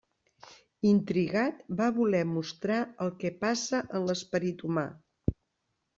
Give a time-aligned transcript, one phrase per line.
[0.91, 4.91] Intrigat, va voler mostrar el que passa en l'esperit humà.